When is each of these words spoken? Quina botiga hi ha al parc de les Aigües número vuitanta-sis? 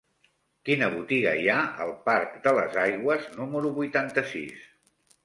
Quina 0.67 0.85
botiga 0.93 1.33
hi 1.41 1.43
ha 1.51 1.57
al 1.85 1.93
parc 2.07 2.39
de 2.47 2.53
les 2.61 2.79
Aigües 2.85 3.29
número 3.41 3.73
vuitanta-sis? 3.77 4.65